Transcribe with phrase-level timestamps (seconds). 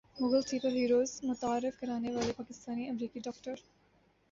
[0.19, 3.55] Mughal superheroes متعارف کرانے والے پاکستانی امریکی ڈاکٹر